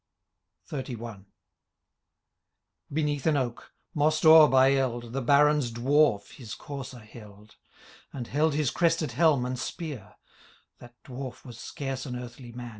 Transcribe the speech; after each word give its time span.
XXXI. 0.67 1.25
Beneath 2.91 3.27
an 3.27 3.37
oak, 3.37 3.71
mossed 3.93 4.23
o^er 4.23 4.49
by 4.49 4.73
eld. 4.73 5.13
The 5.13 5.21
Baron's 5.21 5.71
Dwarf 5.71 6.31
his 6.31 6.55
courser 6.55 6.97
held,^ 7.05 7.57
And 8.11 8.25
held 8.25 8.55
his 8.55 8.71
crested 8.71 9.11
helm 9.11 9.45
and 9.45 9.59
spear: 9.59 10.15
Ihat 10.81 10.93
Dwarf 11.05 11.45
was 11.45 11.59
scarce 11.59 12.07
an 12.07 12.15
earthly 12.15 12.51
man. 12.51 12.69